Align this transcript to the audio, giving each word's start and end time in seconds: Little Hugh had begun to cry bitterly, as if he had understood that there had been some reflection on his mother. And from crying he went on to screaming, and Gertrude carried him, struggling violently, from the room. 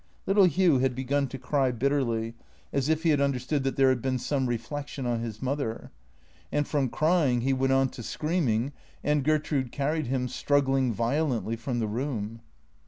Little 0.25 0.45
Hugh 0.45 0.79
had 0.79 0.95
begun 0.95 1.27
to 1.27 1.37
cry 1.37 1.69
bitterly, 1.71 2.33
as 2.73 2.89
if 2.89 3.03
he 3.03 3.09
had 3.11 3.21
understood 3.21 3.63
that 3.63 3.75
there 3.75 3.89
had 3.89 4.01
been 4.01 4.17
some 4.17 4.47
reflection 4.47 5.05
on 5.05 5.19
his 5.19 5.43
mother. 5.43 5.91
And 6.51 6.67
from 6.67 6.89
crying 6.89 7.41
he 7.41 7.53
went 7.53 7.73
on 7.73 7.89
to 7.89 8.01
screaming, 8.01 8.73
and 9.03 9.23
Gertrude 9.23 9.71
carried 9.71 10.07
him, 10.07 10.27
struggling 10.27 10.91
violently, 10.91 11.55
from 11.55 11.77
the 11.79 11.87
room. 11.87 12.41